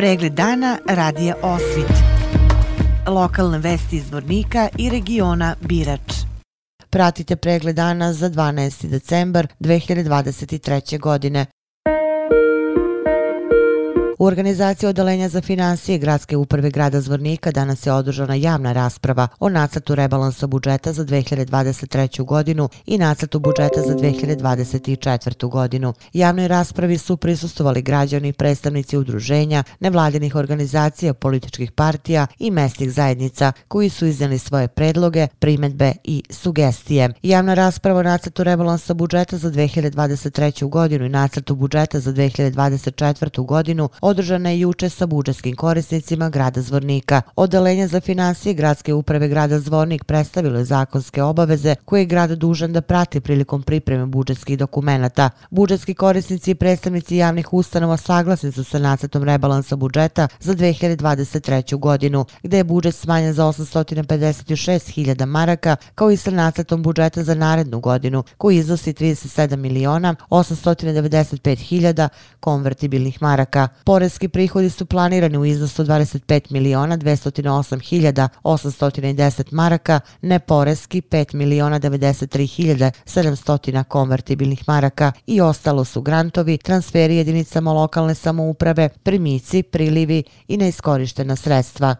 [0.00, 1.92] Pregled dana radija Osvit.
[3.06, 6.12] Lokalne vesti iz Vornika i regiona Birač.
[6.90, 8.86] Pratite pregled dana za 12.
[8.86, 11.00] decembar 2023.
[11.00, 11.46] godine.
[14.20, 19.48] U organizaciji Odelenja za financije Gradske uprave grada Zvornika danas je održana javna rasprava o
[19.48, 22.24] nacrtu rebalansa budžeta za 2023.
[22.24, 25.50] godinu i nacrtu budžeta za 2024.
[25.50, 25.94] godinu.
[26.12, 33.88] Javnoj raspravi su prisustovali građani, predstavnici udruženja, nevladinih organizacija, političkih partija i mesnih zajednica koji
[33.88, 37.12] su iznijeli svoje predloge, primetbe i sugestije.
[37.22, 40.68] Javna rasprava o nacrtu rebalansa budžeta za 2023.
[40.68, 43.46] godinu i nacrtu budžeta za 2024.
[43.46, 47.22] godinu održana je juče sa budžetskim korisnicima grada Zvornika.
[47.36, 52.72] Odalenje za financije gradske uprave grada Zvornik predstavilo je zakonske obaveze koje je grad dužan
[52.72, 55.30] da prati prilikom pripreme budžetskih dokumenta.
[55.50, 61.78] Budžetski korisnici i predstavnici javnih ustanova saglasni su sa nacetom rebalansa budžeta za 2023.
[61.78, 67.80] godinu, gde je budžet smanjen za 856.000 maraka, kao i sa nacetom budžeta za narednu
[67.80, 72.08] godinu, koji iznosi 37 miliona 895.000
[72.40, 73.68] konvertibilnih maraka.
[74.00, 81.80] Poreski prihodi su planirani u iznosu 25 miliona 208 hiljada 810 maraka, neporeski 5 miliona
[81.80, 90.24] 93 hiljada 700 konvertibilnih maraka i ostalo su grantovi, transferi jedinicama lokalne samouprave, primici, prilivi
[90.48, 91.96] i neiskorištena sredstva.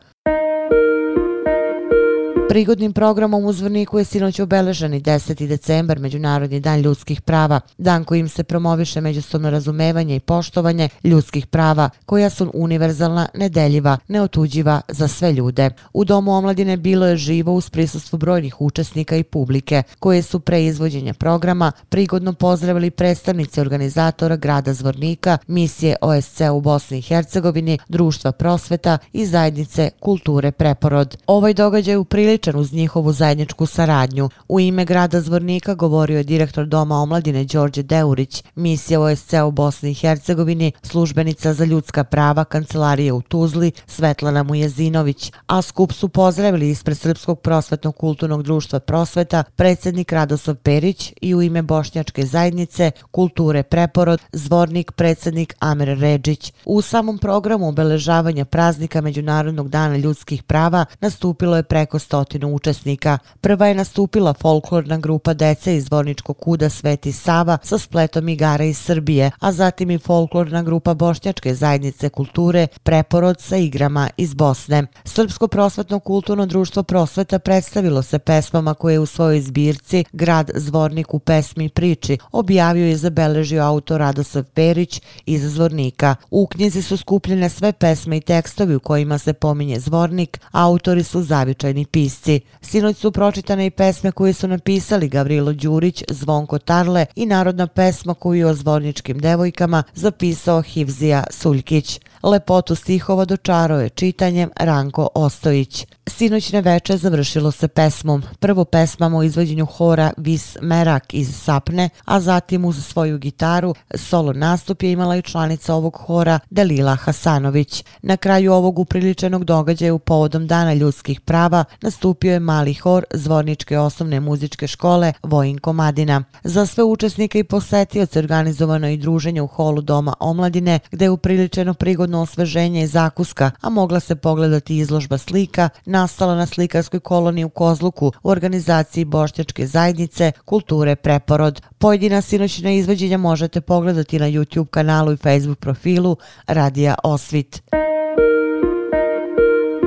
[2.51, 5.47] Prigodnim programom u Zvorniku je sinoć obeleženi 10.
[5.47, 11.91] decembar, Međunarodni dan ljudskih prava, dan kojim se promoviše međusobno razumevanje i poštovanje ljudskih prava,
[12.06, 15.71] koja su univerzalna, nedeljiva, neotuđiva za sve ljude.
[15.93, 20.65] U Domu omladine bilo je živo uz prisustvu brojnih učesnika i publike, koje su pre
[20.65, 28.33] izvođenja programa prigodno pozdravili predstavnice organizatora grada Zvornika, misije OSC u Bosni i Hercegovini, društva
[28.33, 31.17] prosveta i zajednice kulture Preporod.
[31.27, 32.05] Ovaj događaj u
[32.41, 34.31] priličnosti uz njihovu zajedničku saradnju.
[34.49, 39.91] U ime grada Zvornika govorio je direktor Doma omladine Đorđe Deurić, misija OSC u Bosni
[39.91, 46.71] i Hercegovini, službenica za ljudska prava Kancelarije u Tuzli, Svetlana Mujezinović, a skup su pozdravili
[46.71, 53.62] ispred Srpskog prosvetnog kulturnog društva Prosveta, predsjednik Radosov Perić i u ime Bošnjačke zajednice Kulture
[53.62, 56.53] Preporod, Zvornik, predsjednik Amer Ređić.
[56.65, 63.19] U samom programu obeležavanja praznika Međunarodnog dana ljudskih prava nastupilo je preko 100 stotinu učesnika.
[63.41, 68.79] Prva je nastupila folklorna grupa dece iz Vorničkog kuda Sveti Sava sa spletom igara iz
[68.79, 74.87] Srbije, a zatim i folklorna grupa Bošnjačke zajednice kulture Preporod sa igrama iz Bosne.
[75.05, 81.15] Srpsko prosvetno kulturno društvo prosveta predstavilo se pesmama koje je u svojoj zbirci Grad Zvornik
[81.15, 86.15] u pesmi i priči objavio i zabeležio autor Radosav Perić iz Zvornika.
[86.31, 91.23] U knjizi su skupljene sve pesme i tekstovi u kojima se pominje Zvornik, autori su
[91.23, 92.41] zavičajni pisci pisci.
[92.62, 98.14] Sinoć su pročitane i pesme koje su napisali Gavrilo Đurić, Zvonko Tarle i narodna pesma
[98.14, 102.00] koju o zvorničkim devojkama zapisao Hivzija Suljkić.
[102.22, 105.86] Lepotu stihova dočaro je čitanjem Ranko Ostojić.
[106.06, 108.22] Sinoćne veče završilo se pesmom.
[108.41, 114.32] Prvo pesmamo o izvođenju hora Vis Merak iz Sapne, a zatim uz svoju gitaru solo
[114.32, 117.84] nastup je imala i članica ovog hora Delila Hasanović.
[118.02, 121.64] Na kraju ovog upriličenog događaja u povodom Dana ljudskih prava
[122.10, 126.25] nastupio je mali hor Zvorničke osnovne muzičke škole Vojin Komadina.
[126.44, 131.75] Za sve učesnike i posetioce organizovano i druženje u holu Doma omladine gde je upriličeno
[131.75, 137.49] prigodno osveženje i zakuska, a mogla se pogledati izložba slika nastala na slikarskoj koloniji u
[137.49, 141.62] Kozluku u organizaciji Bošnjačke zajednice Kulture Preporod.
[141.78, 146.16] Pojedina sinoćna izvođenja možete pogledati na YouTube kanalu i Facebook profilu
[146.47, 147.62] Radija Osvit.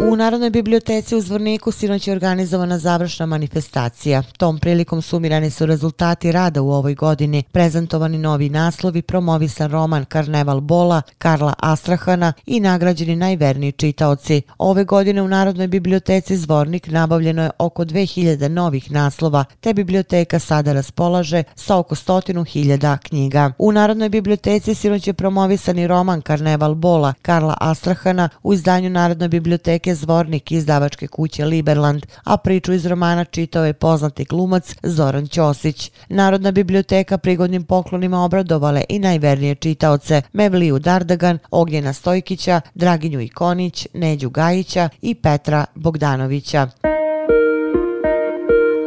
[0.05, 4.23] U Narodnoj biblioteci u Zvorniku sinoć je organizovana završna manifestacija.
[4.37, 10.61] Tom prilikom sumirani su rezultati rada u ovoj godini, prezentovani novi naslovi, promovisan roman Karneval
[10.61, 14.41] Bola, Karla Astrahana i nagrađeni najverniji čitaoci.
[14.57, 20.73] Ove godine u Narodnoj biblioteci Zvornik nabavljeno je oko 2000 novih naslova, te biblioteka sada
[20.73, 23.51] raspolaže sa oko stotinu hiljada knjiga.
[23.57, 29.93] U Narodnoj biblioteci sinoć je promovisani roman Karneval Bola, Karla Astrahana u izdanju Narodne biblioteke
[30.03, 35.91] zvornik izdavačke kuće Liberland, a priču iz romana čitao je poznati glumac Zoran Ćosić.
[36.09, 44.29] Narodna biblioteka prigodnim poklonima obradovale i najvernije čitaoce Mevliju Dardagan, Ognjena Stojkića, Draginju Ikonić, Neđu
[44.29, 46.92] Gajića i Petra Bogdanovića.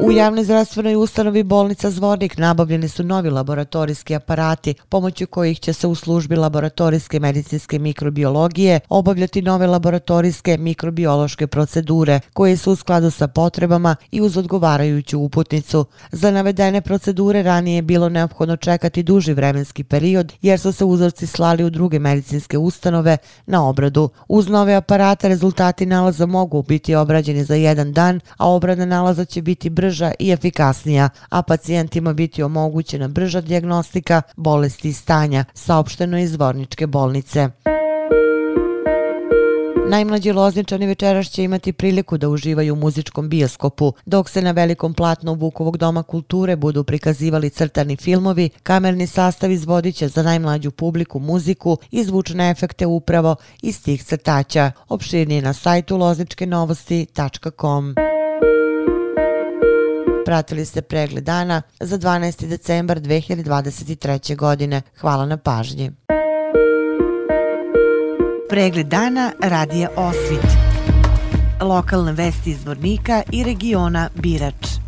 [0.00, 5.86] U javnoj zdravstvenoj ustanovi bolnica Zvornik nabavljeni su novi laboratorijski aparati pomoću kojih će se
[5.86, 13.28] u službi laboratorijske medicinske mikrobiologije obavljati nove laboratorijske mikrobiološke procedure koje su u skladu sa
[13.28, 15.84] potrebama i uz odgovarajuću uputnicu.
[16.12, 21.26] Za navedene procedure ranije je bilo neophodno čekati duži vremenski period jer su se uzorci
[21.26, 23.16] slali u druge medicinske ustanove
[23.46, 24.08] na obradu.
[24.28, 29.42] Uz nove aparate rezultati nalaza mogu biti obrađeni za jedan dan, a obrada nalaza će
[29.42, 36.18] biti brzo brža i efikasnija, a pacijentima biti omogućena brža diagnostika bolesti i stanja, saopšteno
[36.18, 37.48] iz Vorničke bolnice.
[39.88, 43.92] Najmlađi lozničani večeras će imati priliku da uživaju u muzičkom bioskopu.
[44.06, 49.96] Dok se na velikom platnu Vukovog doma kulture budu prikazivali crtani filmovi, kamerni sastav izvodit
[49.96, 54.72] će za najmlađu publiku muziku i zvučne efekte upravo iz tih crtaća.
[54.88, 58.15] Opširnije na sajtu lozničkenovosti.com.
[60.26, 62.48] Pratili ste pregled dana za 12.
[62.48, 64.36] decembar 2023.
[64.36, 64.82] godine.
[65.00, 65.90] Hvala na pažnji.
[68.48, 70.46] Pregled dana radije Osvit.
[71.60, 74.85] Lokalne vesti iz Vornika i regiona Birač.